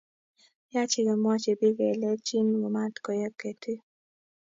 [0.73, 3.81] Yache komwachi pikkelejin mat koyeb ketik